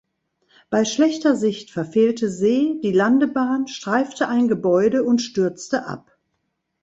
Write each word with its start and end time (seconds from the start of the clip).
Bei 0.71 0.83
schlechter 0.83 1.35
Sicht 1.35 1.69
verfehlte 1.69 2.27
See 2.31 2.79
die 2.83 2.91
Landebahn, 2.91 3.67
streifte 3.67 4.27
ein 4.27 4.47
Gebäude 4.47 5.03
und 5.03 5.19
stürzte 5.21 5.85
ab. 5.85 6.17